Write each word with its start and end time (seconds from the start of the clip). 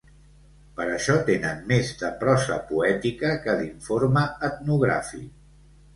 Per 0.79 0.85
això 0.93 1.17
tenen 1.27 1.59
més 1.71 1.91
de 2.01 2.09
prosa 2.23 2.57
poètica 2.71 3.35
que 3.45 3.55
d'informe 3.61 4.25
etnogràfic. 4.49 5.29